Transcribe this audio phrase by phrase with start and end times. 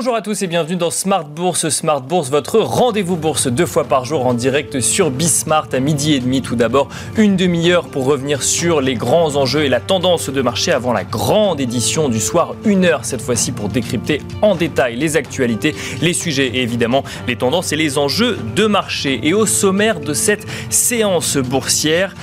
[0.00, 1.68] Bonjour à tous et bienvenue dans Smart Bourse.
[1.68, 6.14] Smart Bourse, votre rendez-vous bourse deux fois par jour en direct sur Bismart à midi
[6.14, 6.40] et demi.
[6.40, 6.88] Tout d'abord,
[7.18, 11.04] une demi-heure pour revenir sur les grands enjeux et la tendance de marché avant la
[11.04, 12.54] grande édition du soir.
[12.64, 17.36] Une heure cette fois-ci pour décrypter en détail les actualités, les sujets et évidemment les
[17.36, 19.20] tendances et les enjeux de marché.
[19.22, 22.14] Et au sommaire de cette séance boursière,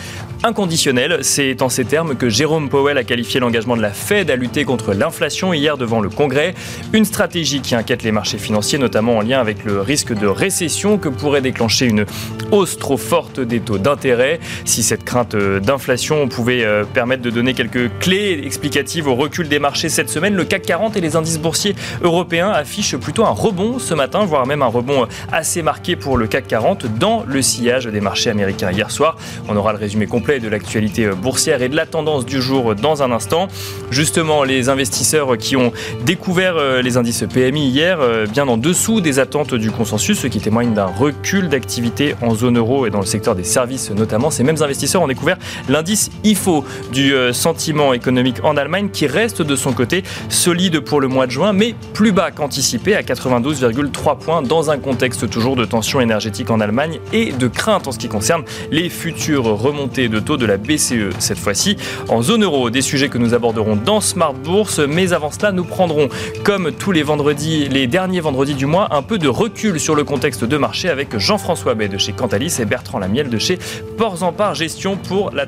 [0.44, 1.20] inconditionnel.
[1.22, 4.66] C'est en ces termes que Jérôme Powell a qualifié l'engagement de la Fed à lutter
[4.66, 6.54] contre l'inflation hier devant le Congrès.
[6.94, 10.98] Une stratégie qui inquiète les marchés financiers, notamment en lien avec le risque de récession
[10.98, 12.06] que pourrait déclencher une
[12.52, 14.40] hausse trop forte des taux d'intérêt.
[14.66, 19.60] Si cette crainte d'inflation pouvait euh, permettre de donner quelques clés explicatives au recul des
[19.60, 23.80] marchés cette semaine, le CAC 40 et les indices boursiers européens affichent plutôt un rebond
[23.80, 27.86] ce matin, voire même un rebond assez marqué pour le CAC 40 dans le sillage
[27.86, 29.18] des marchés américains hier soir.
[29.48, 32.76] On aura le résumé complet de l'actualité euh, boursière et de la tendance du jour
[32.76, 33.48] dans un instant.
[33.92, 35.72] Justement, les investisseurs qui ont
[36.06, 40.28] découvert euh, les indices PMI hier, euh, bien en dessous des attentes du consensus, ce
[40.28, 44.30] qui témoigne d'un recul d'activité en zone euro et dans le secteur des services notamment.
[44.30, 45.38] Ces mêmes investisseurs ont découvert
[45.70, 51.08] l'indice IFO du sentiment économique en Allemagne qui reste de son côté solide pour le
[51.08, 55.66] mois de juin, mais plus bas qu'anticipé à 92,3 points dans un contexte toujours de
[55.66, 60.17] tension énergétique en Allemagne et de crainte en ce qui concerne les futures remontées de
[60.22, 61.78] taux de la BCE cette fois-ci
[62.10, 62.70] en zone euro.
[62.70, 66.10] Des sujets que nous aborderons dans Smart Bourse, mais avant cela, nous prendrons,
[66.44, 70.04] comme tous les vendredis, les derniers vendredis du mois, un peu de recul sur le
[70.04, 73.58] contexte de marché avec Jean-François Bay de chez Cantalis et Bertrand Lamiel de chez
[73.98, 75.46] Ports en Part Gestion pour, la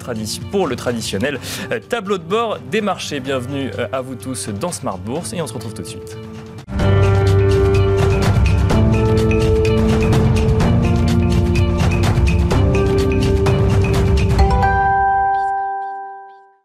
[0.51, 1.39] pour le traditionnel
[1.71, 3.19] euh, tableau de bord des marchés.
[3.19, 6.28] Bienvenue euh, à vous tous dans Smart Bourse et on se retrouve tout de suite.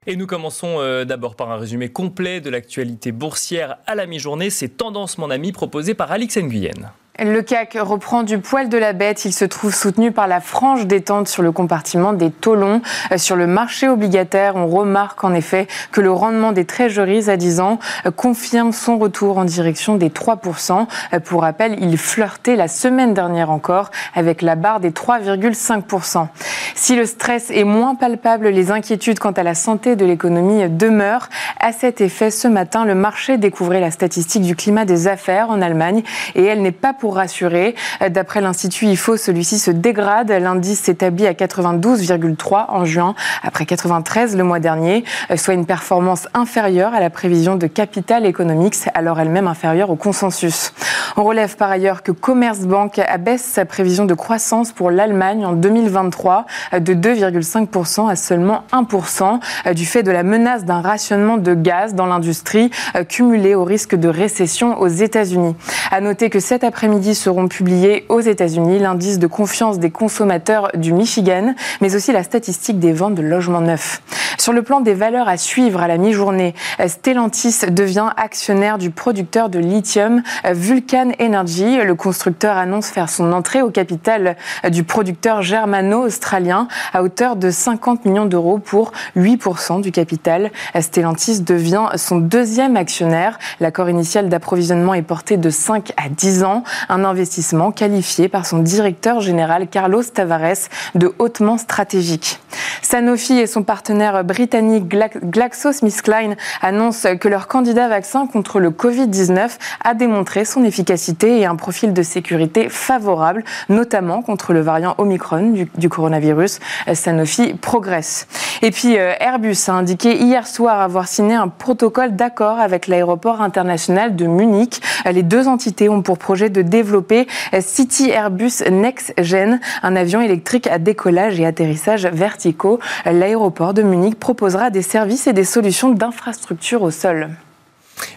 [0.07, 4.51] Et nous commençons euh, d'abord par un résumé complet de l'actualité boursière à la mi-journée.
[4.51, 6.93] C'est Tendance, mon ami, proposé par Alix Nguyen.
[7.23, 9.25] Le CAC reprend du poil de la bête.
[9.25, 12.55] Il se trouve soutenu par la franche détente sur le compartiment des taux.
[12.57, 12.81] Euh,
[13.17, 17.61] sur le marché obligataire, on remarque en effet que le rendement des trésoreries à 10
[17.61, 20.89] ans euh, confirme son retour en direction des 3%.
[21.13, 26.27] Euh, pour rappel, il flirtait la semaine dernière encore avec la barre des 3,5%.
[26.75, 31.29] Si le stress est moins palpable, les inquiétudes quant à la santé de l'économie demeurent.
[31.61, 35.63] À cet effet, ce matin, le marché découvrait la statistique du climat des affaires en
[35.63, 36.03] Allemagne
[36.35, 37.75] et elle n'est pas rassurer.
[38.09, 40.31] D'après l'Institut IFO, celui-ci se dégrade.
[40.31, 45.05] L'indice s'établit à 92,3 en juin, après 93 le mois dernier,
[45.37, 50.73] soit une performance inférieure à la prévision de Capital Economics, alors elle-même inférieure au consensus.
[51.17, 56.47] On relève par ailleurs que Commerzbank abaisse sa prévision de croissance pour l'Allemagne en 2023
[56.81, 62.07] de 2,5% à seulement 1% du fait de la menace d'un rationnement de gaz dans
[62.07, 62.71] l'industrie
[63.09, 65.55] cumulé au risque de récession aux États-Unis.
[65.91, 70.71] À noter que cet après-midi, midi seront publiés aux États-Unis l'indice de confiance des consommateurs
[70.75, 74.01] du Michigan, mais aussi la statistique des ventes de logements neufs.
[74.39, 76.55] Sur le plan des valeurs à suivre à la mi-journée,
[76.87, 81.79] Stellantis devient actionnaire du producteur de lithium Vulcan Energy.
[81.83, 84.37] Le constructeur annonce faire son entrée au capital
[84.71, 90.51] du producteur germano-australien à hauteur de 50 millions d'euros pour 8% du capital.
[90.79, 93.39] Stellantis devient son deuxième actionnaire.
[93.61, 98.59] L'accord initial d'approvisionnement est porté de 5 à 10 ans un investissement qualifié par son
[98.59, 102.41] directeur général Carlos Tavares de hautement stratégique.
[102.83, 109.51] Sanofi et son partenaire britannique GlaxoSmithKline annoncent que leur candidat vaccin contre le Covid-19
[109.83, 115.55] a démontré son efficacité et un profil de sécurité favorable, notamment contre le variant Omicron
[115.77, 116.61] du, coronavirus.
[116.95, 118.27] Sanofi progresse.
[118.63, 123.41] Et puis euh, Airbus a indiqué hier soir avoir signé un protocole d'accord avec l'aéroport
[123.41, 124.81] international de Munich.
[125.11, 127.29] Les deux entités ont pour projet de développer
[127.61, 132.81] City Airbus Next Gen, un avion électrique à décollage et atterrissage verticaux.
[133.05, 137.31] L'aéroport de Munich proposera des services et des solutions d'infrastructure au sol.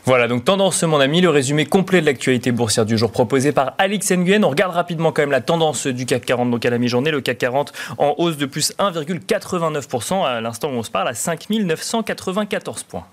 [0.05, 3.75] Voilà, donc tendance, mon ami, le résumé complet de l'actualité boursière du jour proposé par
[3.77, 4.43] Alix Nguyen.
[4.43, 7.11] On regarde rapidement quand même la tendance du CAC 40, donc à la mi-journée.
[7.11, 11.13] Le CAC 40 en hausse de plus 1,89% à l'instant où on se parle à
[11.13, 13.05] 5 994 points.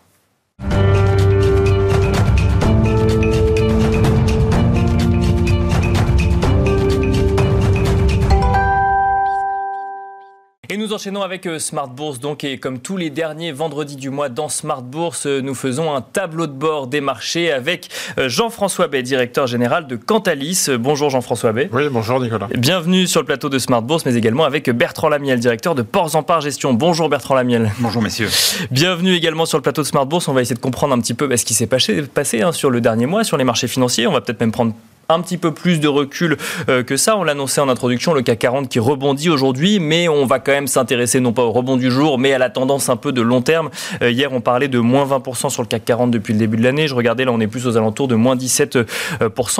[10.74, 14.10] Et nous enchaînons avec euh, Smart Bourse, donc, et comme tous les derniers vendredis du
[14.10, 18.28] mois dans Smart Bourse, euh, nous faisons un tableau de bord des marchés avec euh,
[18.28, 20.66] Jean-François Bay, directeur général de Cantalis.
[20.80, 21.70] Bonjour Jean-François Bay.
[21.72, 22.48] Oui, bonjour Nicolas.
[22.56, 26.16] Bienvenue sur le plateau de Smart Bourse, mais également avec Bertrand Lamiel, directeur de Ports
[26.16, 26.74] en Part Gestion.
[26.74, 27.70] Bonjour Bertrand Lamiel.
[27.78, 28.30] Bonjour messieurs.
[28.72, 30.26] Bienvenue également sur le plateau de Smart Bourse.
[30.26, 32.50] On va essayer de comprendre un petit peu bah, ce qui s'est passé, passé hein,
[32.50, 34.08] sur le dernier mois, sur les marchés financiers.
[34.08, 34.74] On va peut-être même prendre
[35.08, 36.36] un petit peu plus de recul
[36.68, 37.16] euh, que ça.
[37.16, 40.66] On l'annonçait en introduction, le CAC 40 qui rebondit aujourd'hui, mais on va quand même
[40.66, 43.42] s'intéresser non pas au rebond du jour, mais à la tendance un peu de long
[43.42, 43.70] terme.
[44.02, 46.62] Euh, hier, on parlait de moins 20% sur le CAC 40 depuis le début de
[46.62, 46.88] l'année.
[46.88, 48.84] Je regardais, là, on est plus aux alentours de moins 17%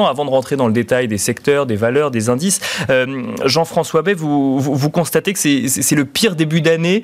[0.09, 2.61] avant de rentrer dans le détail des secteurs, des valeurs, des indices.
[2.91, 7.03] Euh, Jean-François Bay, vous, vous, constatez que c'est le pire début d'année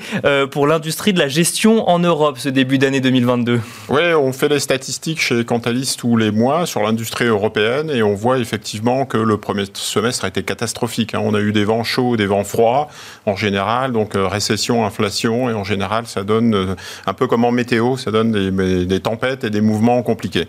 [0.50, 3.60] pour l'industrie de la gestion en Europe, ce début d'année 2022.
[3.88, 8.14] Oui, on fait les statistiques chez Cantalis tous les mois sur l'industrie européenne et on
[8.14, 11.14] voit effectivement que le premier semestre a été catastrophique.
[11.14, 11.20] Hein.
[11.22, 12.88] On a eu des vents chauds, des vents froids
[13.26, 16.74] en général, donc euh, récession, inflation, et en général, ça donne euh,
[17.06, 20.46] un peu comme en météo, ça donne des, tempêtes et des mouvements compliqués.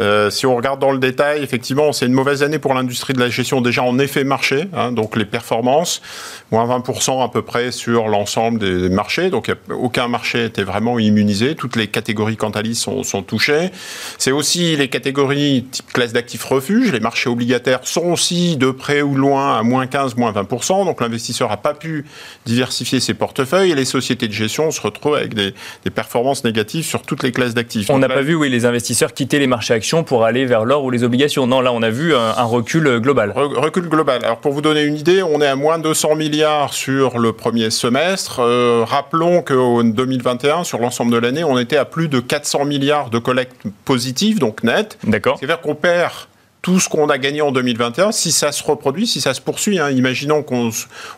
[0.00, 3.20] Euh, si on regarde dans le détail, effectivement, c'est une mauvaise année pour l'industrie de
[3.20, 6.02] la gestion déjà en effet marché, hein, donc les performances,
[6.50, 11.54] moins 20% à peu près sur l'ensemble des, marchés, donc aucun marché était vraiment immunisé,
[11.54, 13.70] toutes les catégories Cantalis sont, sont touchées.
[14.18, 19.02] C'est aussi les catégories type classe d'actifs refuge, les marchés obligataires sont aussi de près
[19.02, 20.84] ou loin à moins 15, moins 20%.
[20.84, 22.04] Donc l'investisseur n'a pas pu
[22.46, 25.54] diversifier ses portefeuilles et les sociétés de gestion se retrouvent avec des,
[25.94, 27.90] performances négatives sur toutes les classes d'actifs.
[27.90, 30.84] On n'a pas vu, oui, les investisseurs quitter les marchés actions pour aller vers l'or
[30.84, 31.46] ou les obligations.
[31.46, 33.32] Non, là, on a vu un, recul global.
[33.34, 34.24] recul global.
[34.24, 37.32] Alors pour vous donner une idée, on est à moins de 200 milliards sur le
[37.32, 38.40] premier semestre.
[38.40, 43.10] Euh, rappelons qu'en 2021, sur l'ensemble de l'année, on était à plus de 400 milliards
[43.10, 44.98] de collectes positives, donc nettes.
[45.04, 45.36] D'accord.
[45.38, 46.12] C'est-à-dire qu'on perd
[46.62, 49.80] tout ce qu'on a gagné en 2021, si ça se reproduit, si ça se poursuit,
[49.80, 50.70] hein, imaginons qu'on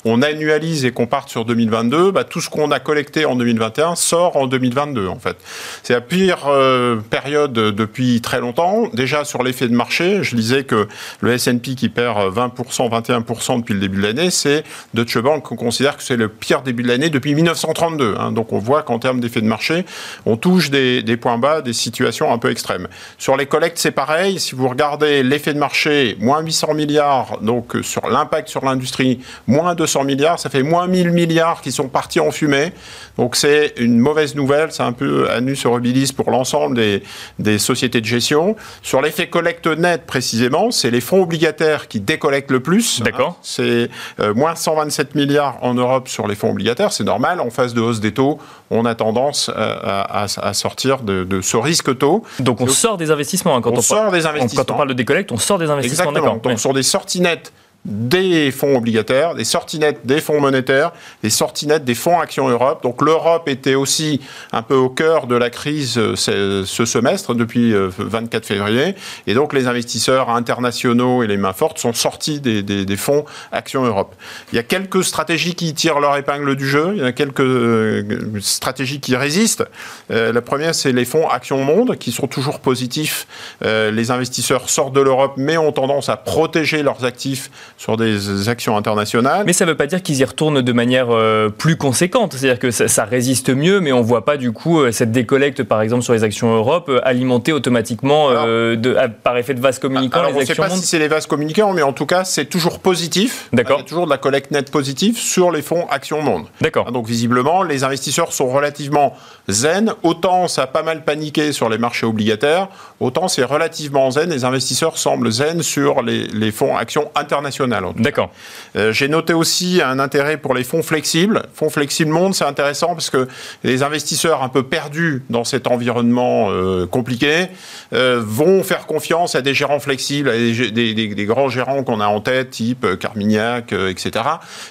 [0.07, 3.95] on annualise et qu'on parte sur 2022, bah, tout ce qu'on a collecté en 2021
[3.95, 5.37] sort en 2022 en fait.
[5.83, 8.89] C'est la pire euh, période depuis très longtemps.
[8.95, 10.89] Déjà sur l'effet de marché, je disais que
[11.21, 14.65] le S&P qui perd 20%, 21% depuis le début de l'année, c'est
[14.95, 18.15] Deutsche Bank qu'on considère que c'est le pire début de l'année depuis 1932.
[18.19, 18.33] Hein.
[18.33, 19.85] Donc on voit qu'en termes d'effet de marché,
[20.25, 22.89] on touche des, des points bas, des situations un peu extrêmes.
[23.19, 24.41] Sur les collectes, c'est pareil.
[24.41, 29.19] Si vous regardez l'effet de marché, moins 800 milliards, donc euh, sur l'impact sur l'industrie,
[29.49, 32.73] moins 200 milliards, ça fait moins 1000 milliards qui sont partis en fumée.
[33.19, 37.03] Donc c'est une mauvaise nouvelle, c'est un peu anus horribilis pour l'ensemble des,
[37.41, 38.55] des sociétés de gestion.
[38.83, 43.03] Sur l'effet collecte net précisément, c'est les fonds obligataires qui décollectent le plus.
[43.03, 43.39] D'accord.
[43.43, 43.91] c'est
[44.21, 47.41] euh, moins 127 milliards en Europe sur les fonds obligataires, c'est normal.
[47.41, 48.39] En phase de hausse des taux,
[48.71, 52.23] on a tendance euh, à, à, sortir de, de, ce risque taux.
[52.39, 53.57] Donc on sort des investissements.
[53.57, 54.65] Hein, quand on, sort des investissements.
[54.65, 56.11] Quand on parle de décollecte, on sort des investissements.
[56.11, 56.37] Exactement.
[56.37, 57.53] Donc sur des sorties nettes
[57.85, 60.93] des fonds obligataires, des sorties nettes des fonds monétaires,
[61.23, 62.83] des sorties nettes des fonds Action Europe.
[62.83, 64.23] Donc l'Europe était aussi
[64.53, 68.95] un peu au cœur de la crise euh, ce semestre depuis 24 euh, février.
[69.27, 74.15] Et donc les investisseurs internationaux et les mains fortes sont sortis des, fonds Action Europe.
[74.53, 76.93] Il y a quelques stratégies qui tirent leur épingle du jeu.
[76.95, 78.03] Il y a quelques euh,
[78.41, 79.65] stratégies qui résistent.
[80.09, 83.27] la première, c'est les fonds Action Monde qui sont toujours positifs.
[83.63, 88.77] les investisseurs sortent de l'Europe mais ont tendance à protéger leurs actifs sur des actions
[88.77, 89.45] internationales.
[89.47, 92.35] Mais ça ne veut pas dire qu'ils y retournent de manière euh, plus conséquente.
[92.35, 95.63] C'est-à-dire que ça, résiste mieux, mais on ne voit pas du coup euh, cette décollecte,
[95.63, 100.21] par exemple, sur les actions Europe, euh, alimentée automatiquement de, par effet de vase communicant.
[100.21, 102.47] Alors, on ne sait pas si c'est les vases communicants, mais en tout cas, c'est
[102.47, 103.49] toujours positif.
[103.53, 103.79] D'accord.
[103.79, 106.47] Il y a toujours de la collecte nette positive sur les fonds Actions Monde.
[106.61, 106.93] D'accord.
[106.93, 109.15] Donc visiblement, les investisseurs sont relativement
[109.49, 109.93] zen.
[110.03, 112.69] Autant ça a pas mal paniqué sur les marchés obligataires,
[113.01, 114.31] autant c'est relativement zen.
[114.31, 117.64] Les investisseurs semblent zen sur les, les fonds actions internationaux.
[117.97, 118.31] D'accord.
[118.77, 121.43] Euh, j'ai noté aussi un intérêt pour les fonds flexibles.
[121.55, 123.29] Fonds flexibles monde, c'est intéressant parce que
[123.63, 127.47] les investisseurs un peu perdus dans cet environnement euh, compliqué
[127.93, 132.21] euh, vont faire confiance à des gérants flexibles, à des, grands gérants qu'on a en
[132.21, 134.25] tête, type Carmignac, etc.,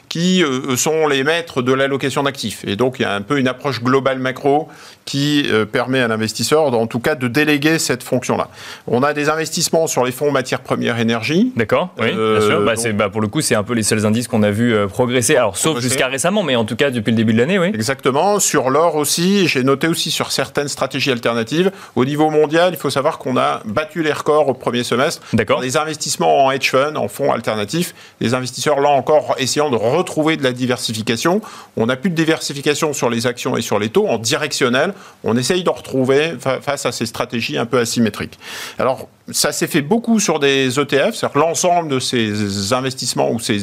[0.10, 0.44] qui
[0.76, 2.64] sont les maîtres de l'allocation d'actifs.
[2.66, 4.68] Et donc il y a un peu une approche globale macro
[5.06, 8.50] qui permet à l'investisseur, en tout cas, de déléguer cette fonction-là.
[8.88, 11.52] On a des investissements sur les fonds matières premières énergie.
[11.56, 12.62] D'accord, oui, bien sûr.
[12.62, 14.88] Bah, bah, pour le coup, c'est un peu les seuls indices qu'on a vu euh,
[14.88, 15.36] progresser.
[15.36, 17.68] Alors, sauf jusqu'à récemment, mais en tout cas depuis le début de l'année, oui.
[17.68, 18.40] Exactement.
[18.40, 21.72] Sur l'or aussi, j'ai noté aussi sur certaines stratégies alternatives.
[21.96, 25.22] Au niveau mondial, il faut savoir qu'on a battu les records au premier semestre.
[25.34, 25.62] D'accord.
[25.62, 30.38] Les investissements en hedge fund, en fonds alternatifs, les investisseurs, là encore, essayant de retrouver
[30.38, 31.42] de la diversification.
[31.78, 34.08] On n'a plus de diversification sur les actions et sur les taux.
[34.08, 38.40] En directionnel, on essaye de retrouver face à ces stratégies un peu asymétriques.
[38.80, 43.58] Alors, ça s'est fait beaucoup sur des ETF, c'est-à-dire l'ensemble de ces investissements ou ces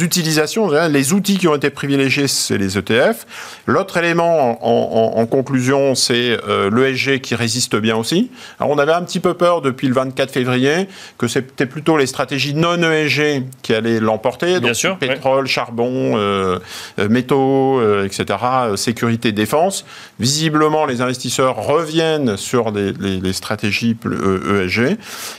[0.00, 3.26] utilisations, les outils qui ont été privilégiés, c'est les ETF.
[3.66, 8.30] L'autre élément en, conclusion, c'est euh, l'ESG qui résiste bien aussi.
[8.60, 10.86] Alors on avait un petit peu peur depuis le 24 février
[11.18, 16.60] que c'était plutôt les stratégies non ESG qui allaient l'emporter, donc sûr, pétrole, charbon, euh,
[17.00, 18.38] euh, métaux, etc.,
[18.76, 19.84] sécurité, défense.
[20.20, 24.75] Visiblement, les investisseurs reviennent sur les, les stratégies ESG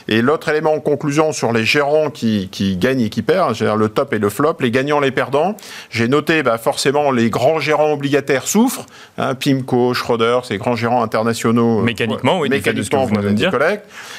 [0.08, 3.88] et l'autre élément en conclusion sur les gérants qui, gagnent et qui perdent, c'est-à-dire le
[3.88, 5.56] top et le flop, les gagnants, les perdants,
[5.90, 11.02] j'ai noté bah, forcément les grands gérants obligataires souffrent, hein, Pimco, Schroeder, ces grands gérants
[11.02, 11.80] internationaux.
[11.80, 13.78] Euh, mécaniquement, oui, mécaniquement, vous de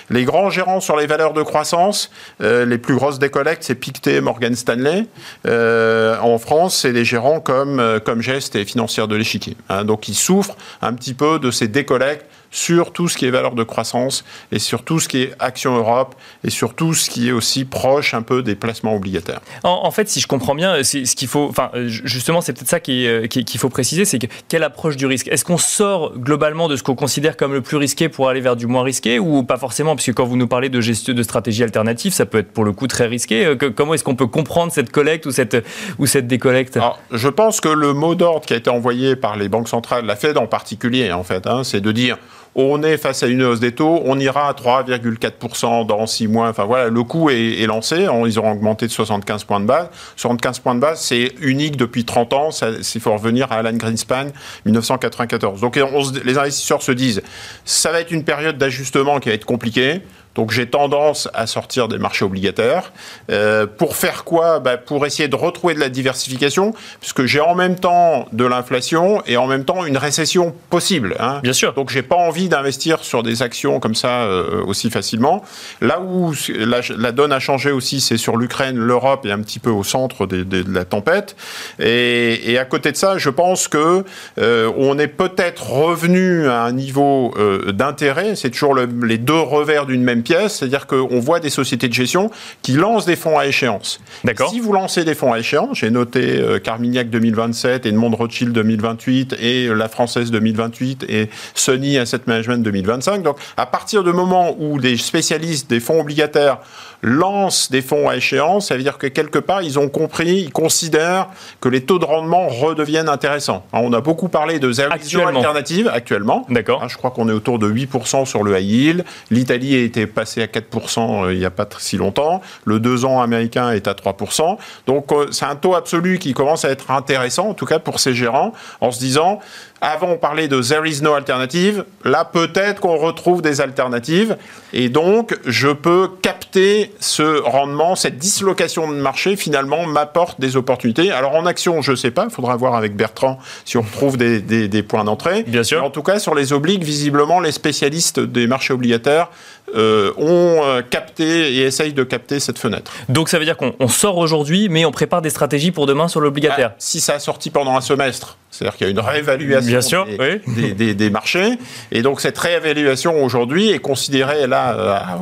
[0.10, 2.12] Les grands gérants sur les valeurs de croissance,
[2.42, 5.06] euh, les plus grosses décollectes, c'est Pictet, Morgan Stanley.
[5.48, 9.56] Euh, en France, c'est des gérants comme, comme Gest et Financière de l'Échiquier.
[9.70, 9.84] Hein.
[9.84, 13.56] donc ils souffrent un petit peu de ces décollectes sur tout ce qui est valeur
[13.56, 17.29] de croissance et sur tout ce qui est Action Europe et sur tout ce qui
[17.29, 19.41] est aussi proche un peu des placements obligataires.
[19.63, 22.79] En, fait, si je comprends bien, c'est ce qu'il faut, enfin, justement, c'est peut-être ça
[22.89, 25.27] euh, qu'il faut préciser, c'est que quelle approche du risque?
[25.27, 28.56] Est-ce qu'on sort globalement de ce qu'on considère comme le plus risqué pour aller vers
[28.56, 29.96] du moins risqué ou pas forcément?
[29.96, 32.72] Puisque quand vous nous parlez de gestion de stratégie alternative, ça peut être pour le
[32.72, 33.46] coup très risqué.
[33.46, 35.58] Euh, comment est-ce qu'on peut comprendre cette collecte ou cette,
[35.98, 36.77] ou cette décollecte?
[36.77, 40.06] Alors, Je pense que le mot d'ordre qui a été envoyé par les banques centrales,
[40.06, 42.18] la Fed en particulier, en fait, hein, c'est de dire
[42.56, 46.50] on est face à une hausse des taux, on ira à 3,4% dans 6 mois.
[46.50, 49.89] Enfin voilà, le coût est, lancé, ils auront augmenté de 75 points de base.
[50.15, 54.27] 75 points de base, c'est unique depuis 30 ans, il faut revenir à Alan Greenspan,
[54.65, 55.62] 1994.
[55.62, 55.79] Donc
[56.25, 57.22] les investisseurs se disent,
[57.65, 60.01] ça va être une période d'ajustement qui va être compliquée.
[60.39, 62.93] Donc j'ai tendance à sortir des marchés obligataires.
[63.29, 64.62] Euh, pour faire quoi?
[64.62, 69.22] Bah, Pour essayer de retrouver de la diversification, puisque j'ai en même temps de l'inflation
[69.27, 71.17] et en même temps une récession possible.
[71.19, 71.41] Hein.
[71.43, 71.74] Bien sûr.
[71.74, 75.43] Donc j'ai pas envie d'investir sur des actions comme ça euh, aussi facilement.
[75.81, 79.72] Là où la, donne a changé aussi, c'est sur l'Ukraine, l'Europe est un petit peu
[79.72, 81.36] au centre de, la tempête.
[81.79, 84.05] Et, à côté de ça, je pense que
[84.38, 87.34] euh, on est peut-être revenu à un niveau
[87.67, 88.38] d'intérêt.
[88.38, 92.32] C'est toujours les deux revers d'une même pièce, c'est-à-dire qu'on voit des sociétés de gestion
[92.62, 94.00] qui lancent des fonds à échéance.
[94.24, 94.50] D'accord.
[94.50, 98.52] Si vous lancez des fonds à échéance, j'ai noté euh, Carmignac 2027 et Edmond Rothschild
[98.54, 103.24] 2028 et la Française 2028 et Sony Asset Management 2025.
[103.24, 106.60] Donc, à partir du moment où des spécialistes des fonds obligataires
[107.01, 110.51] lancent des fonds à échéance, ça veut dire que quelque part, ils ont compris, ils
[110.51, 111.27] considèrent
[111.62, 113.65] que les taux de rendement redeviennent intéressants.
[113.74, 116.46] on a beaucoup parlé de zéro alternative actuellement.
[116.50, 116.84] D'accord.
[116.84, 119.06] Hein, je crois qu'on est autour de 8% sur le high yield.
[119.32, 122.41] L'Italie était passée à 4% euh, il n'y a pas si longtemps.
[122.65, 124.58] Le 2 ans américain est à 3%.
[124.88, 128.00] Donc, euh, c'est un taux absolu qui commence à être intéressant, en tout cas pour
[128.00, 129.39] ces gérants, en se disant,
[129.82, 131.86] avant, on parlait de there is no alternative.
[132.04, 134.38] Là, peut-être qu'on retrouve des alternatives.
[134.74, 141.12] Et donc, je peux capter ce rendement, cette dislocation de marché, finalement, m'apporte des opportunités.
[141.12, 142.26] Alors, en action, je ne sais pas.
[142.26, 145.44] Il faudra voir avec Bertrand si on retrouve des, des, points d'entrée.
[145.44, 145.84] Bien sûr.
[145.84, 149.30] en tout cas, sur les obligues, visiblement, les spécialistes des marchés obligataires
[149.76, 152.92] euh, ont euh, capté et essayent de capter cette fenêtre.
[153.08, 156.20] Donc, ça veut dire qu'on sort aujourd'hui, mais on prépare des stratégies pour demain sur
[156.22, 156.72] l'obligataire.
[156.74, 160.06] Ah, si ça a sorti pendant un semestre, c'est-à-dire qu'il y a une réévaluation
[160.48, 161.58] des, marchés.
[161.91, 165.18] Et donc cette réévaluation aujourd'hui est considérée là,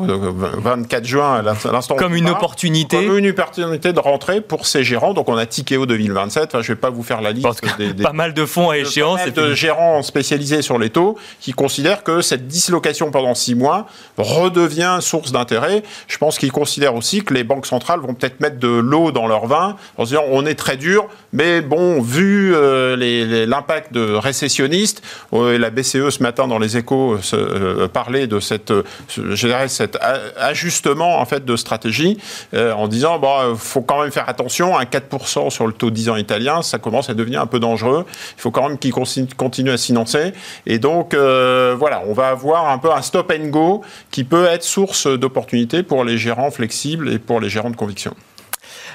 [0.57, 3.05] 24 juin, à l'instant comme une opportunité.
[3.05, 5.13] Comme une opportunité de rentrer pour ces gérants.
[5.13, 6.45] Donc on a Tikeo 2027.
[6.45, 7.47] Enfin, je ne vais pas vous faire la liste.
[7.77, 9.19] Des, pas mal de fonds à échéance.
[9.19, 13.87] Mal de gérants spécialisés sur les taux qui considèrent que cette dislocation pendant six mois
[14.17, 15.83] redevient source d'intérêt.
[16.07, 19.27] Je pense qu'ils considèrent aussi que les banques centrales vont peut-être mettre de l'eau dans
[19.27, 23.93] leur vin en se disant on est très dur, mais bon, vu euh, les l'impact
[23.93, 25.01] de récessionniste.
[25.33, 28.73] Euh, la BCE ce matin dans les échos euh, parlait de cette,
[29.09, 29.97] je dirais, cet
[30.37, 32.17] ajustement en fait de stratégie
[32.53, 36.09] euh, en disant bon, faut quand même faire attention, un 4% sur le taux 10
[36.09, 38.05] ans italien, ça commence à devenir un peu dangereux.
[38.37, 40.33] Il faut quand même qu'il continue à financer.
[40.65, 43.81] Et donc voilà, on va avoir un peu un stop and go
[44.11, 48.13] qui peut être source d'opportunités pour les gérants flexibles et pour les gérants de conviction.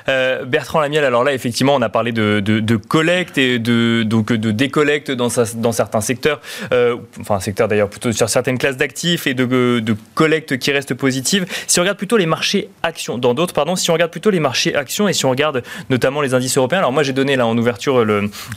[0.08, 4.50] Euh, Bertrand Lamiel, alors là, effectivement, on a parlé de, collecte et de, donc de
[4.50, 6.40] décollecte dans, certains secteurs,
[6.72, 11.46] euh, enfin, secteur d'ailleurs plutôt sur certaines classes d'actifs et de, collecte qui reste positive.
[11.66, 14.40] Si on regarde plutôt les marchés actions, dans d'autres, pardon, si on regarde plutôt les
[14.40, 17.46] marchés actions et si on regarde notamment les indices européens, alors moi j'ai donné là
[17.46, 18.04] en ouverture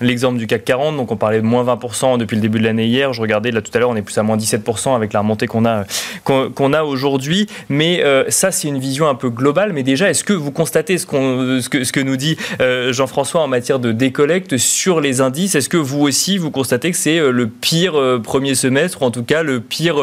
[0.02, 2.86] l'exemple du CAC 40, donc on parlait de moins 20% depuis le début de l'année
[2.86, 5.20] hier, je regardais là tout à l'heure, on est plus à moins 17% avec la
[5.20, 9.84] remontée qu'on a, a aujourd'hui, mais euh, ça c'est une vision un peu globale, mais
[9.84, 13.48] déjà, est-ce que vous constatez ce qu'on ce, que, ce que nous dit Jean-François en
[13.48, 15.56] matière de décollecte sur les indices.
[15.56, 19.24] Est-ce que vous aussi, vous constatez que c'est le pire premier semestre, ou en tout
[19.24, 19.98] cas le pire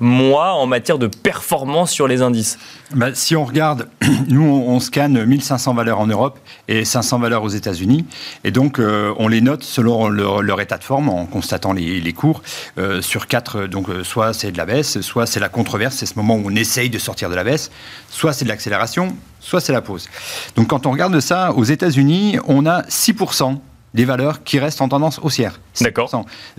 [0.00, 2.58] mois en matière de performance sur les indices?
[2.94, 3.88] Bah, Si on regarde,
[4.28, 6.38] nous, on, scanne 1500 valeurs en Europe
[6.68, 8.06] et 500 valeurs aux États-Unis.
[8.44, 12.42] Et donc, on les note selon leur, état de forme, en constatant les, les cours.
[13.00, 16.36] sur quatre, donc soit c'est de la baisse, soit c'est la controverse, c'est ce moment
[16.36, 17.70] où on essaye de sortir de la baisse,
[18.08, 20.08] soit c'est de l'accélération, soit c'est la pause.
[20.56, 23.58] Donc quand on regarde ça, aux États-Unis, on a 6%
[23.96, 25.58] des valeurs qui restent en tendance haussière.
[25.80, 26.10] D'accord.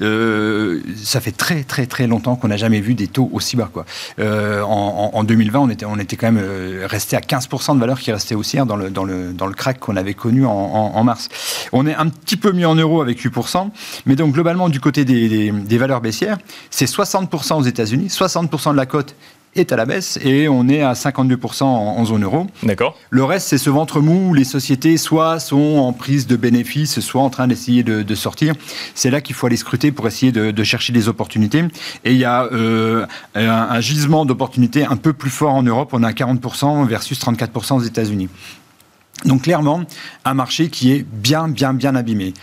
[0.02, 3.70] Euh, ça fait très très très longtemps qu'on n'a jamais vu des taux aussi bas.
[3.72, 3.86] Quoi.
[4.20, 8.00] Euh, en, 2020, on était, on était quand même euh, resté à 15% de valeurs
[8.00, 11.30] qui restaient haussières dans le, dans le, dans le crack qu'on avait connu en, mars.
[11.72, 13.70] On est un petit peu mieux en euros avec 8%,
[14.08, 16.38] mais donc globalement du côté des, des valeurs baissières,
[16.72, 19.16] c'est 60% aux États-Unis, 60% de la cote
[19.60, 22.48] est à la baisse et on est à 52% en, zone euro.
[22.64, 22.98] D'accord.
[23.10, 27.00] Le reste, c'est ce ventre mou où les sociétés soit sont en prise de bénéfices,
[27.00, 28.56] soit en train d'essayer de, sortir.
[28.96, 31.64] C'est là qu'il faut aller scruter pour essayer de, chercher des opportunités.
[32.04, 35.90] Et il y a euh, un, gisement d'opportunités un peu plus fort en Europe.
[35.94, 38.30] On a 40% versus 34% aux États-Unis.
[39.26, 39.84] Donc clairement,
[40.26, 42.34] un marché qui est bien, bien, bien abîmé.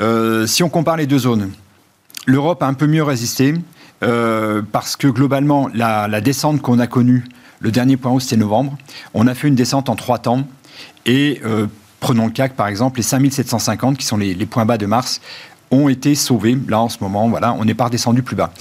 [0.00, 1.50] Euh, si on compare les deux zones,
[2.26, 3.54] l'Europe a un peu mieux résisté.
[4.02, 7.24] Euh, parce que globalement, la, descente qu'on a connue,
[7.60, 8.76] le dernier point haut, c'était novembre.
[9.14, 10.46] On a fait une descente en trois temps.
[11.06, 11.66] Et euh,
[12.00, 15.20] prenons le CAC, par exemple, les 5750, qui sont les, points bas de mars,
[15.70, 16.58] ont été sauvés.
[16.68, 18.52] Là, en ce moment, voilà, on n'est pas redescendu plus bas.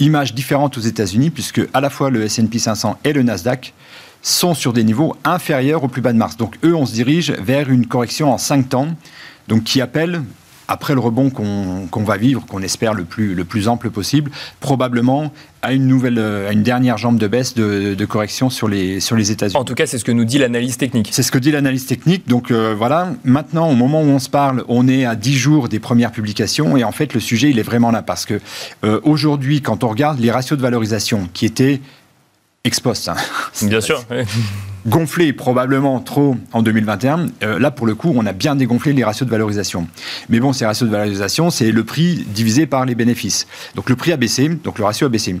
[0.00, 3.74] Image différente aux États-Unis, puisque à la fois le S&P 500 et le Nasdaq
[4.22, 6.36] sont sur des niveaux inférieurs au plus bas de mars.
[6.36, 8.88] Donc eux, on se dirige vers une correction en 5 temps,
[9.48, 10.22] donc qui appelle
[10.68, 15.32] après le rebond qu'on va vivre, qu'on espère le plus, le plus ample possible, probablement
[15.62, 19.30] à une nouvelle, à une dernière jambe de baisse de, correction sur les, sur les
[19.30, 19.58] États-Unis.
[19.58, 21.08] En tout cas, c'est ce que nous dit l'analyse technique.
[21.10, 22.28] C'est ce que dit l'analyse technique.
[22.28, 25.68] Donc euh, voilà, maintenant, au moment où on se parle, on est à 10 jours
[25.68, 28.40] des premières publications et en fait, le sujet, il est vraiment là parce que
[28.84, 31.80] euh, aujourd'hui, quand on regarde les ratios de valorisation qui étaient
[32.64, 33.16] ex post, hein,
[33.62, 34.04] bien sûr
[34.86, 37.26] gonflé probablement trop en 2021.
[37.42, 39.88] Euh, là, pour le coup, on a bien dégonflé les ratios de valorisation.
[40.28, 43.46] Mais bon, ces ratios de valorisation, c'est le prix divisé par les bénéfices.
[43.74, 45.36] Donc le prix a baissé, donc le ratio a baissé.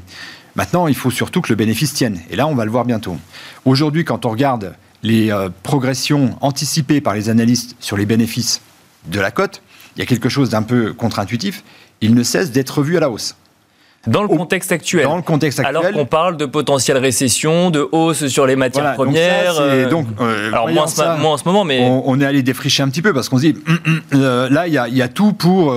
[0.56, 2.20] Maintenant, il faut surtout que le bénéfice tienne.
[2.30, 3.16] Et là, on va le voir bientôt.
[3.64, 8.60] Aujourd'hui, quand on regarde les euh, progressions anticipées par les analystes sur les bénéfices
[9.06, 9.62] de la cote,
[9.96, 11.62] il y a quelque chose d'un peu contre-intuitif.
[12.00, 13.36] Il ne cesse d'être revu à la hausse.
[14.08, 15.04] Dans le contexte actuel.
[15.04, 15.76] Dans le contexte actuel.
[15.76, 19.88] Alors qu'on parle de potentielle récession, de hausse sur les matières premières.
[19.88, 23.02] Donc, euh, euh, alors moins, en ce moment, mais on, est allé défricher un petit
[23.02, 25.76] peu parce qu'on se dit hum, hum, euh, là il y, a tout pour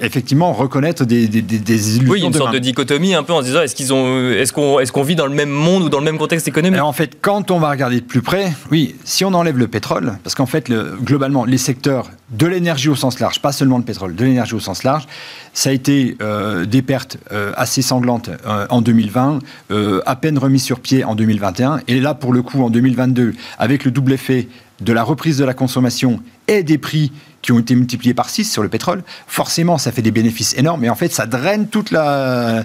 [0.00, 2.12] effectivement reconnaître des, des, des illusions.
[2.12, 4.80] Oui, une sorte de dichotomie un peu en se disant est-ce qu'ils ont est-ce qu'on
[4.80, 6.80] est-ce qu'on vit dans le même monde ou dans le même contexte économique?
[6.80, 10.14] En fait, quand on va regarder de plus près, oui, si on enlève le pétrole,
[10.22, 13.84] parce qu'en fait le, globalement les secteurs de l'énergie au sens large, pas seulement le
[13.84, 15.06] pétrole, de l'énergie au sens large,
[15.52, 16.16] ça a été
[16.66, 17.18] des pertes
[17.56, 19.38] assez sanglantes euh, en 2020,
[19.70, 21.80] euh, à peine remis sur pied en 2021.
[21.88, 24.48] Et là, pour le coup, en 2022, avec le double effet
[24.82, 28.44] de la reprise de la consommation et des prix qui ont été multipliés par 6
[28.44, 31.90] sur le pétrole, forcément, ça fait des bénéfices énormes, et en fait, ça draine toute
[31.90, 32.64] la,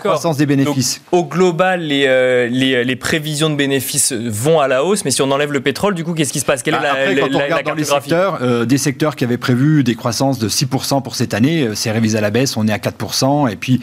[0.00, 1.00] croissance des bénéfices.
[1.12, 5.22] au global, les, euh, les, les, prévisions de bénéfices vont à la hausse, mais si
[5.22, 6.64] on enlève le pétrole, du coup, qu'est-ce qui se passe?
[6.64, 9.38] Quelle est bah, la, quand on regarde dans les secteurs, euh, des secteurs qui avaient
[9.38, 12.66] prévu des croissances de 6% pour cette année, euh, c'est révisé à la baisse, on
[12.66, 13.80] est à 4%, et puis,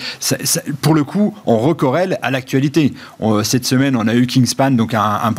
[0.82, 2.94] pour le coup, on recorrèle à l'actualité.
[3.44, 5.34] Cette semaine, on a eu Kingspan, donc un,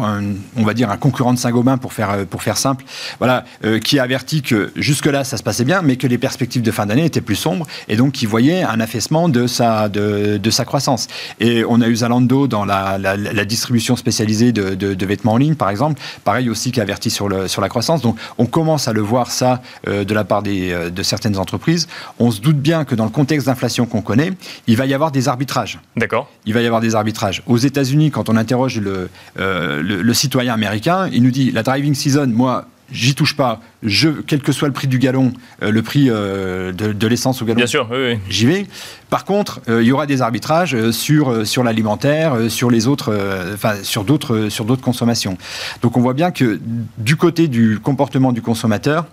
[0.57, 2.85] on va dire un concurrent de Saint-Gobain, pour faire, pour faire simple,
[3.19, 3.45] voilà,
[3.85, 6.87] qui a averti que jusque-là, ça se passait bien, mais que les perspectives de fin
[6.87, 10.65] d'année étaient plus sombres, et donc il voyait un affaissement de sa, de, de sa
[10.65, 11.09] croissance.
[11.41, 15.57] Et on a eu Zalando dans la, la, distribution spécialisée de, de, vêtements en ligne,
[15.57, 18.01] par exemple, pareil aussi qui avertit sur, le, sur la croissance.
[18.01, 21.37] Donc on commence à le voir ça euh, de la part des, euh, de certaines
[21.37, 21.89] entreprises.
[22.21, 24.33] On se doute bien que dans le contexte d'inflation qu'on connaît,
[24.69, 25.81] il va y avoir des arbitrages.
[25.97, 26.31] D'accord.
[26.45, 27.43] Il va y avoir des arbitrages.
[27.47, 31.65] Aux États-Unis, quand on interroge le, euh, le, le citoyen américain, il nous dit la
[31.65, 33.61] driving season, moi, j'y touche pas.
[33.83, 37.45] Je, quel que soit le prix du gallon, euh, le prix euh, de, l'essence au
[37.45, 37.89] Bien sûr,
[38.29, 38.67] j'y vais.
[39.11, 43.17] Par contre, euh, il y aura des arbitrages sur, sur l'alimentaire, sur les autres,
[43.55, 45.39] enfin sur d'autres, sur d'autres consommations.
[45.83, 46.61] Donc on voit bien que
[46.99, 49.07] du côté du comportement du consommateur,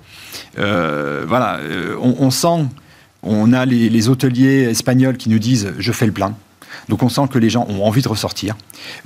[0.55, 1.59] voilà,
[2.01, 2.65] on, sent,
[3.21, 6.35] on a les, les hôteliers espagnols qui nous disent je fais le plein.
[6.89, 8.55] Donc on sent que les gens ont envie de ressortir.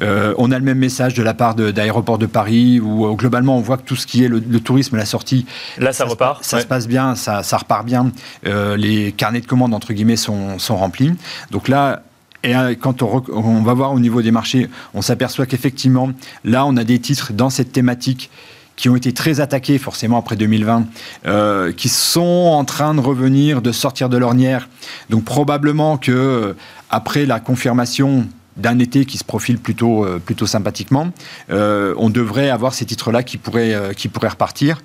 [0.01, 3.57] Euh, on a le même message de la part d'aéroports de, Paris, où euh, globalement
[3.57, 5.45] on voit que tout ce qui est le, tourisme, la sortie,
[5.77, 8.11] là ça, repart, ça se passe bien, ça, repart bien.
[8.45, 11.13] Euh, les carnets de commandes entre guillemets sont, remplis.
[11.51, 12.03] Donc là,
[12.43, 16.11] et quand on, on, va voir au niveau des marchés, on s'aperçoit qu'effectivement,
[16.43, 18.29] là, on a des titres dans cette thématique
[18.77, 20.85] qui ont été très attaqués forcément après 2020,
[21.25, 24.69] euh, qui sont en train de revenir, de sortir de l'ornière.
[25.09, 26.53] Donc probablement que euh,
[26.89, 31.09] après la confirmation d'un été qui se profile plutôt, euh, plutôt sympathiquement,
[31.51, 34.79] euh, on devrait avoir ces titres-là qui pourraient, euh, qui pourraient repartir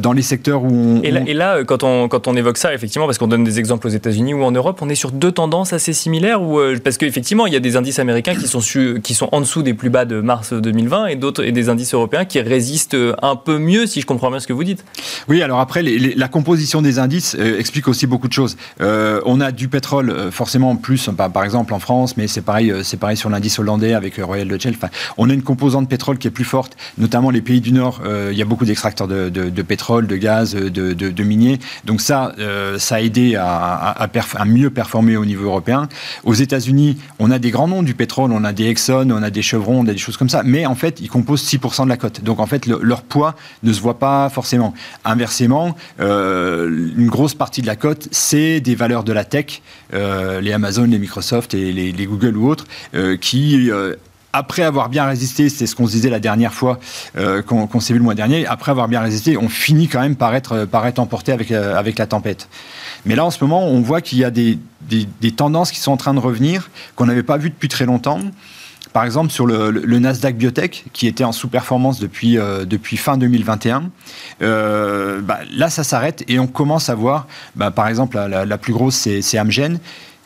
[0.00, 1.02] dans les secteurs où on...
[1.02, 3.58] Et là, et là, quand, on, quand on évoque ça, effectivement, parce qu'on donne des
[3.58, 6.98] exemples aux États-Unis ou en Europe, on est sur deux tendances assez similaires ou, Parce
[6.98, 8.60] qu'effectivement, il y a des indices américains qui sont,
[9.02, 11.94] qui sont en dessous des plus bas de mars 2020 et, d'autres, et des indices
[11.94, 14.84] européens qui résistent un peu mieux, si je comprends bien ce que vous dites.
[15.28, 18.56] Oui, alors après, la composition des indices explique aussi beaucoup de choses.
[18.80, 23.16] on a du pétrole, forcément, plus, par exemple en France, mais c'est pareil, c'est pareil
[23.16, 24.60] sur l'indice hollandais avec euh, Royal Dutch
[25.16, 28.02] on a une composante pétrole qui est plus forte, notamment les pays du Nord.
[28.04, 31.58] Euh, il y a beaucoup d'extracteurs de, pétrole, de gaz, de, de miniers.
[31.84, 34.08] Donc ça, euh, ça a aidé à,
[34.46, 35.88] mieux performer au niveau européen.
[36.24, 39.30] Aux États-Unis, on a des grands noms du pétrole, on a des Exxon, on a
[39.30, 40.42] des Chevron, on a des choses comme ça.
[40.44, 42.22] Mais en fait, ils composent 6% de la cote.
[42.22, 44.74] Donc en fait, leur poids ne se voit pas forcément.
[45.04, 50.84] Inversement, une grosse partie de la cote, c'est des valeurs de la tech, les Amazon,
[50.84, 52.89] les Microsoft et les, Google ou autres, euh,
[53.20, 53.96] qui euh,
[54.32, 56.78] après avoir bien résisté, c'est ce qu'on se disait la dernière fois
[57.18, 60.14] euh, qu'on s'est vu le mois dernier, après avoir bien résisté, on finit quand même
[60.14, 62.48] par être, emporté avec, avec la tempête.
[63.04, 64.58] Mais là, en ce moment, on voit qu'il y a des,
[65.36, 68.20] tendances qui sont en train de revenir, qu'on n'avait pas vues depuis très longtemps.
[68.92, 72.38] Par exemple, sur le, Nasdaq Biotech, qui était en sous-performance depuis,
[72.96, 73.90] fin 2021,
[74.40, 77.26] bah, là, ça s'arrête et on commence à voir,
[77.56, 79.80] bah, par exemple, la plus grosse, c'est Amgen,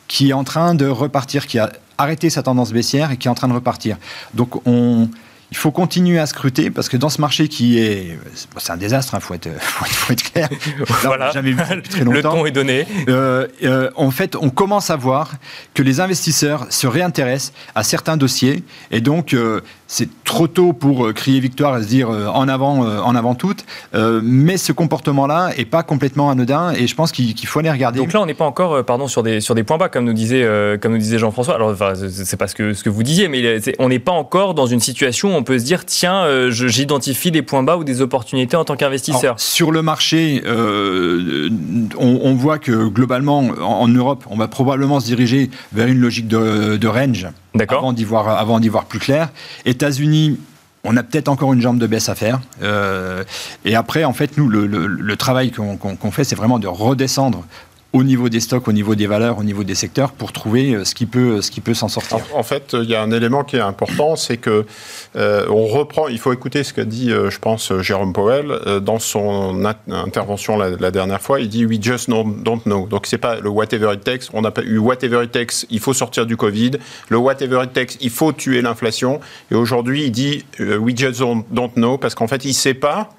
[0.08, 3.30] qui est en train de repartir, qui a arrêté sa tendance baissière et qui est
[3.30, 3.96] en train de repartir.
[4.34, 5.08] Donc on,
[5.54, 8.18] il faut continuer à scruter parce que dans ce marché qui est,
[8.56, 10.48] c'est un désastre, il hein, faut, être, faut, être, clair.
[11.02, 12.12] voilà, jamais vu très longtemps.
[12.12, 12.86] le ton est donné.
[13.08, 15.34] Euh, euh, en fait, on commence à voir
[15.72, 21.12] que les investisseurs se réintéressent à certains dossiers et donc euh, c'est trop tôt pour
[21.12, 23.64] crier victoire et se dire en avant, en avant toutes.
[23.92, 27.98] mais ce comportement-là est pas complètement anodin et je pense qu'il faut aller regarder.
[27.98, 30.12] Donc là, on n'est pas encore, pardon, sur des sur des points bas comme nous
[30.12, 30.48] disait
[30.80, 31.54] comme nous disait Jean-François.
[31.54, 34.54] Alors, enfin, c'est pas ce que ce que vous disiez, mais on n'est pas encore
[34.54, 37.84] dans une situation où on peut se dire tiens, euh, j'identifie des points bas ou
[37.84, 41.48] des opportunités en tant qu'investisseur Sur le marché, euh,
[41.98, 46.86] on, voit que globalement, en, Europe, on va probablement se diriger vers une logique de,
[46.86, 47.28] range
[47.68, 49.30] avant d'y voir, voir plus clair.
[49.64, 50.38] États-Unis,
[50.84, 52.40] on a peut-être encore une jambe de baisse à faire.
[52.62, 53.24] Euh,
[53.64, 57.44] et après, en fait, nous, le, travail qu'on fait, c'est vraiment de redescendre
[57.94, 60.84] au niveau des stocks, au niveau des valeurs, au niveau des secteurs, pour trouver euh,
[60.84, 62.18] ce qui peut, qui peut s'en sortir.
[62.34, 64.66] En, fait, il y a un élément qui est important, c'est que
[65.14, 66.08] euh, on reprend.
[66.08, 70.90] Il faut écouter ce qu'a dit, euh, je pense, Jérôme Powell dans son intervention la,
[70.90, 71.40] dernière fois.
[71.40, 72.88] Il dit "We just don't know".
[72.88, 74.24] Donc c'est pas le whatever it takes.
[74.32, 75.64] On n'a pas eu whatever it takes.
[75.70, 76.72] Il faut sortir du Covid.
[77.08, 77.96] Le whatever it takes.
[78.00, 79.20] Il faut tuer l'inflation.
[79.52, 83.10] Et aujourd'hui, il dit "We just don't know" parce qu'en fait, il sait pas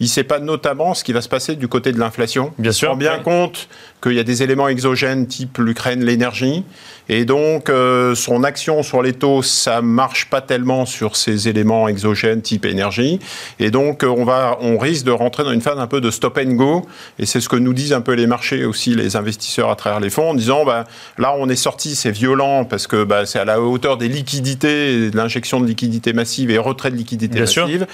[0.00, 2.52] il ne sait pas notamment ce qui va se passer du côté de l'inflation.
[2.58, 2.88] Bien sûr.
[2.88, 3.68] Prend bien compte
[4.02, 6.64] qu'il y a des éléments exogènes type l'Ukraine, l'énergie.
[7.08, 11.88] Et donc, euh, son action sur les taux, ça marche pas tellement sur ces éléments
[11.88, 13.18] exogènes type énergie.
[13.58, 16.10] Et donc, euh, on, va, on risque de rentrer dans une phase un peu de
[16.10, 16.86] stop and go.
[17.18, 20.00] Et c'est ce que nous disent un peu les marchés aussi, les investisseurs à travers
[20.00, 20.84] les fonds, en disant, bah,
[21.16, 25.10] là, on est sorti, c'est violent parce que bah, c'est à la hauteur des liquidités,
[25.10, 27.86] de l'injection de liquidités massive et retrait de liquidités massive.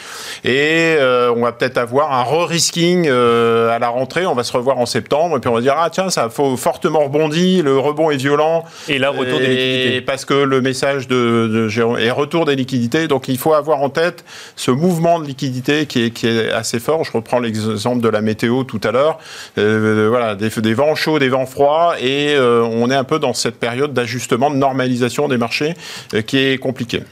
[0.43, 4.27] Et euh, on va peut-être avoir un re-risking à la rentrée.
[4.27, 6.31] On va se revoir en septembre et puis on va dire, ah tiens, ça a
[6.31, 8.65] fortement rebondi, le rebond est violent.
[8.89, 10.01] Et là, retour des liquidités.
[10.01, 13.09] Parce que le message de, de Jérôme est retour des liquidités.
[13.09, 14.25] Donc il faut avoir en tête
[14.57, 17.05] ce mouvement de liquidité qui est, qui est assez fort.
[17.05, 19.19] Je reprends l'exemple de la météo tout à l'heure.
[19.59, 21.97] Euh, voilà, des, des, vents chauds, des vents froids.
[22.01, 25.75] Et euh, on est un peu dans cette période d'ajustement, de normalisation des marchés
[26.15, 27.03] euh, qui est compliquée.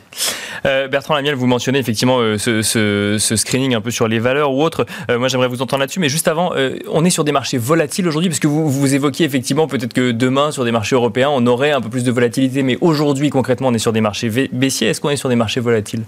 [0.64, 4.86] Bertrand Lamiel, vous mentionnez effectivement ce, ce, screening un peu sur les valeurs ou autres.
[5.08, 6.00] moi, j'aimerais vous entendre là-dessus.
[6.00, 6.52] Mais juste avant,
[6.90, 10.12] on est sur des marchés volatiles aujourd'hui, parce que vous, vous évoquiez effectivement peut-être que
[10.12, 13.68] demain, sur des marchés européens, on aurait un peu plus de volatilité, mais aujourd'hui, concrètement,
[13.68, 14.88] on est sur des marchés baissiers.
[14.88, 16.04] Est-ce qu'on est sur des marchés volatiles?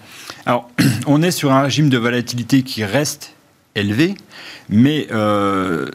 [0.47, 0.71] Alors,
[1.07, 3.35] on est sur un régime de volatilité qui reste
[3.75, 4.15] élevé,
[4.69, 5.87] mais euh,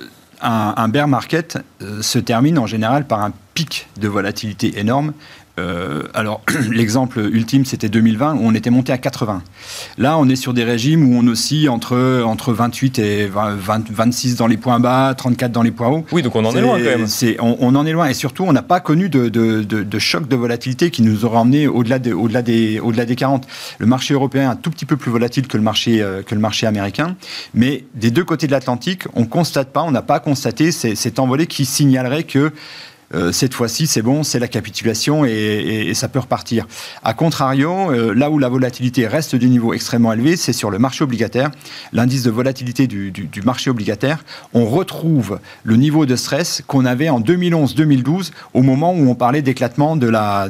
[0.42, 5.14] un, bear market euh, se termine en général par un pic de volatilité énorme
[5.60, 6.42] euh, alors,
[6.72, 9.44] l'exemple ultime, c'était 2020, où on était monté à 80.
[9.98, 14.48] Là, on est sur des régimes où on oscille entre, entre 28 et 26 dans
[14.48, 16.06] les points bas, 34 dans les points hauts.
[16.12, 17.08] Oui, donc on en est, loin quand même.
[17.40, 18.08] On, en est loin.
[18.08, 21.68] Et surtout, on n'a pas connu de, de, choc de volatilité qui nous aurait emmené
[21.68, 23.48] au-delà de, au -delà des, au -delà des 40.
[23.80, 26.36] Le marché européen est un tout petit peu plus volatile que le marché, euh, que
[26.36, 27.16] le marché américain.
[27.54, 31.48] Mais des deux côtés de l'Atlantique, on constate pas, on n'a pas constaté cet envolé
[31.48, 32.52] qui signalerait que
[33.14, 36.68] euh, cette fois-ci, c'est bon, c'est la capitulation et, ça peut repartir.
[37.04, 40.80] A contrario, euh, là où la volatilité reste du niveau extrêmement élevé, c'est sur le
[40.80, 41.50] marché obligataire.
[41.94, 47.20] L'indice de volatilité du, marché obligataire, on retrouve le niveau de stress qu'on avait en
[47.20, 50.50] 2011-2012, au moment où on parlait d'éclatement de la,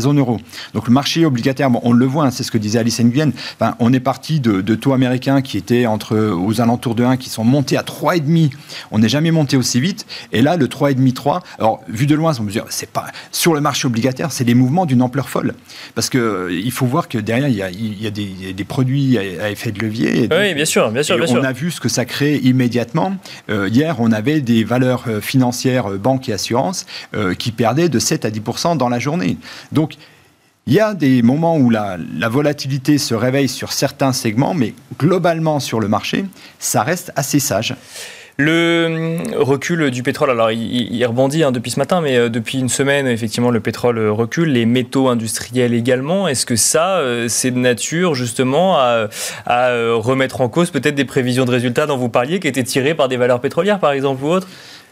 [0.00, 0.38] zone euro.
[0.74, 3.30] Donc le marché obligataire, on le voit, hein, c'est ce que disait Alice Nguyen,
[3.78, 7.44] on est parti de, taux américains qui étaient entre, aux alentours de 1, qui sont
[7.44, 8.50] montés à 3,5.
[8.90, 10.06] On n'est jamais monté aussi vite.
[10.32, 13.60] Et là, le 3,5-3, alors vu de loin, on peut dire, c'est pas sur le
[13.60, 15.54] marché obligataire, c'est des mouvements d'une ampleur folle.
[15.94, 18.64] Parce que euh, il faut voir que derrière, il y a, il y a, des,
[18.64, 20.28] produits à, effet de levier.
[20.30, 23.16] oui, bien sûr, bien sûr, bien On a vu ce que ça crée immédiatement.
[23.50, 26.86] Euh, hier, on avait des valeurs euh, financières, banques et assurances,
[27.38, 29.36] qui perdaient de 7 à 10% dans la journée.
[29.70, 29.96] Donc,
[30.66, 35.58] il y a des moments où la, volatilité se réveille sur certains segments, mais globalement
[35.58, 36.24] sur le marché,
[36.58, 37.74] ça reste assez sage.
[38.38, 42.58] Le hum, recul du pétrole, alors il, rebondit hein, depuis ce matin, mais euh, depuis
[42.58, 46.28] une semaine, effectivement, le pétrole recule, les métaux industriels également.
[46.28, 49.08] Est-ce que ça, euh, c'est de nature justement à,
[49.48, 52.94] euh, remettre en cause peut-être des prévisions de résultats dont vous parliez, qui étaient tirées
[52.94, 54.48] par des valeurs pétrolières, par exemple, ou autres?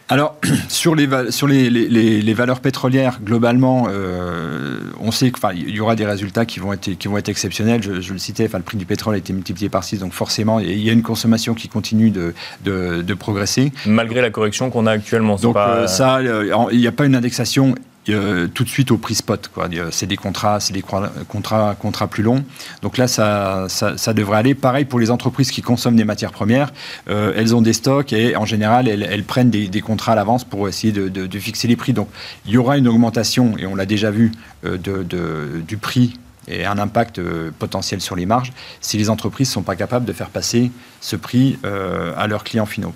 [0.09, 0.35] Alors,
[0.67, 6.05] sur les, sur les, les, valeurs pétrolières, globalement, euh, on sait qu'il y aura des
[6.05, 7.81] résultats qui vont être, qui vont être exceptionnels.
[7.81, 10.81] Je, le citais, le prix du pétrole a été multiplié par 6, donc forcément, il
[10.81, 12.33] y a une consommation qui continue de,
[12.63, 13.71] de, progresser.
[13.85, 15.35] Malgré la correction qu'on a actuellement.
[15.35, 17.75] Donc, euh, ça, euh, il n'y a pas une indexation
[18.09, 19.51] euh, tout de suite au prix spot.
[19.91, 22.43] C'est des contrats, c'est des contrats, contrats plus longs.
[22.81, 24.55] Donc là, ça, ça, devrait aller.
[24.55, 26.73] Pareil pour les entreprises qui consomment des matières premières.
[27.09, 30.67] Euh, elles ont des stocks et en général, elles, prennent des, contrats à l'avance pour
[30.67, 31.93] essayer de, fixer les prix.
[31.93, 32.09] Donc
[32.45, 34.31] il y aura une augmentation, et on l'a déjà vu,
[34.65, 36.15] euh, de, du prix
[36.47, 37.21] et un impact
[37.59, 41.15] potentiel sur les marges si les entreprises ne sont pas capables de faire passer ce
[41.15, 42.93] prix à leurs clients finaux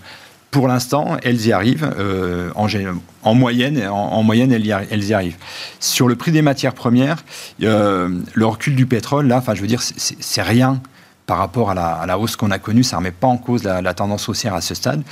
[0.55, 1.93] pour l'instant, elles y arrivent.
[1.99, 4.65] Euh, en, moyenne, en, moyenne elles,
[5.03, 5.35] y arrivent.
[5.81, 7.25] Sur le prix des matières premières,
[7.61, 10.81] euh, le recul du pétrole, là, enfin, je veux dire, c'est rien
[11.25, 12.83] par rapport à la, hausse qu'on a connue.
[12.85, 15.03] Ça ne remet pas en cause la, tendance haussière à ce stade.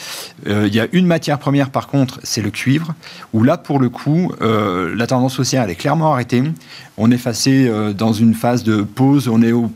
[0.47, 2.93] Euh, il y a une matière première, par contre, c'est le cuivre,
[3.34, 6.41] où là, pour le coup, la tendance haussière, elle est clairement arrêtée.
[6.95, 9.27] On est passé dans une phase de pause.
[9.27, 9.69] On est au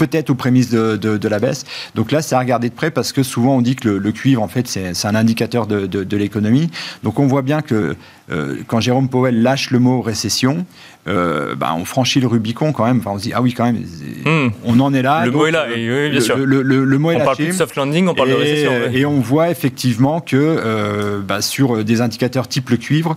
[0.00, 1.66] peut-être aux prémices de, la baisse.
[1.94, 4.42] Donc là, c'est à regarder de près parce que souvent on dit que le, cuivre,
[4.42, 6.70] en fait, c'est un indicateur de, l'économie.
[7.02, 7.94] Donc on voit bien que
[8.30, 10.64] euh, quand Jérôme Powell lâche le mot récession,
[11.06, 12.98] euh, bah, on franchit le Rubicon quand même.
[12.98, 13.82] Enfin, on se dit, ah oui, quand même,
[14.24, 14.52] hmm.
[14.64, 15.26] on en est là.
[15.26, 16.38] Le mot est là, oui, bien sûr.
[16.38, 18.72] Le, mot est on parle plus de soft landing, on parle et, de récession.
[18.92, 23.16] Et on voit effectivement que euh, bah, sur des indicateurs type le cuivre,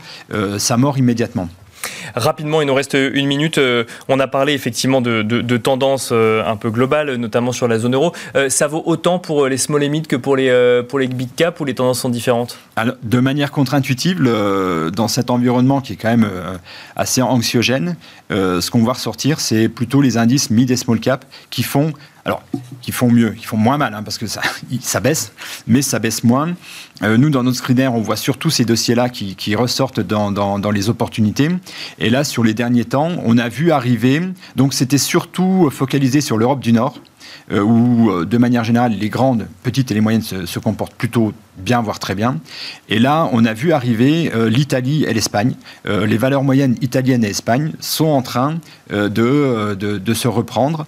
[0.58, 1.48] ça mord immédiatement.
[2.16, 3.58] Rapidement, il nous reste une minute.
[3.58, 7.96] Euh, on a parlé effectivement de, tendances euh, un peu globales, notamment sur la zone
[7.96, 8.14] euro.
[8.36, 11.34] Euh, ça vaut autant pour les small et mid que pour les, pour les big
[11.36, 12.58] cap ou les tendances sont différentes?
[13.04, 16.28] De manière contre-intuitive, dans cet environnement qui est quand même
[16.96, 17.96] assez anxiogène,
[18.32, 21.94] ce qu'on va ressortir, c'est plutôt les indices mid et small cap qui font
[23.10, 24.26] mieux, qui font moins mal, hein, parce que
[24.82, 25.34] ça, baisse,
[25.68, 26.54] mais ça baisse moins.
[27.02, 31.50] Euh, nous, dans notre screener, on voit surtout ces dossiers-là qui, ressortent dans, les opportunités.
[32.00, 34.22] Et là, sur les derniers temps, on a vu arriver,
[34.56, 37.13] donc c'était surtout focalisé sur l'Europe du Nord, euh,
[37.52, 41.82] où, euh, de manière générale, les grandes, petites et les moyennes se, comportent plutôt bien,
[41.82, 42.40] voire très bien.
[42.90, 45.54] Et là, on a vu arriver l'Italie et l'Espagne.
[45.86, 48.60] les valeurs moyennes italiennes et Espagne sont en train
[48.90, 50.88] de, se reprendre.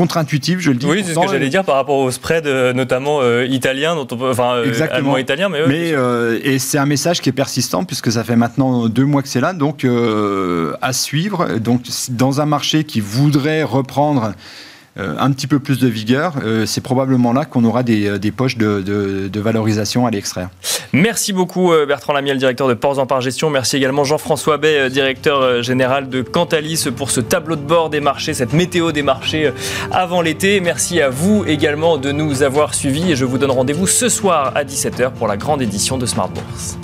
[0.00, 0.86] Contre-intuitif, je le dis.
[0.86, 4.06] Oui, c'est ce que j'allais dire par rapport au spread, euh, notamment euh, italien, dont
[4.10, 5.66] on peut, enfin euh, allemand italien, mais.
[5.66, 5.94] mais
[6.42, 9.42] et c'est un message qui est persistant puisque ça fait maintenant deux mois que c'est
[9.42, 9.86] là, donc
[10.80, 11.58] à suivre.
[11.58, 14.32] Donc dans un marché qui voudrait reprendre euh,
[14.96, 18.56] un petit peu plus de vigueur, euh, c'est probablement là qu'on aura des, euh, poches
[18.56, 20.50] de, valorisation à l'extraire.
[20.92, 23.48] Merci beaucoup Bertrand Lamiel, directeur de Ports en Par Gestion.
[23.48, 28.34] Merci également Jean-François Bay, directeur général de Cantalis pour ce tableau de bord des marchés,
[28.34, 29.52] cette météo des marchés
[29.92, 30.60] avant l'été.
[30.60, 34.52] Merci à vous également de nous avoir suivis et je vous donne rendez-vous ce soir
[34.54, 36.78] à 17h pour la grande édition de Smart Bourse.